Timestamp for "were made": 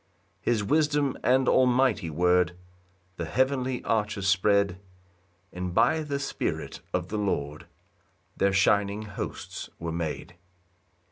9.77-10.37